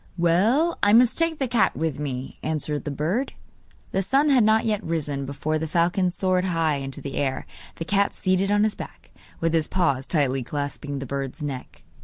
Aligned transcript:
'Well, 0.17 0.79
I 0.81 0.93
must 0.93 1.15
take 1.15 1.37
the 1.37 1.47
cat 1.47 1.77
with 1.77 1.99
me,' 1.99 2.39
answered 2.41 2.85
the 2.85 2.89
bird. 2.89 3.33
The 3.91 4.01
sun 4.01 4.29
had 4.29 4.43
not 4.43 4.65
yet 4.65 4.83
risen 4.83 5.27
before 5.27 5.59
the 5.59 5.67
falcon 5.67 6.09
soared 6.09 6.45
high 6.45 6.77
into 6.77 7.01
the 7.01 7.17
air, 7.17 7.45
the 7.75 7.85
cat 7.85 8.15
seated 8.15 8.49
on 8.49 8.63
his 8.63 8.73
back, 8.73 9.11
with 9.41 9.53
his 9.53 9.67
paws 9.67 10.07
tightly 10.07 10.41
clasping 10.41 10.97
the 10.97 11.05
bird's 11.05 11.43
neck. 11.43 11.83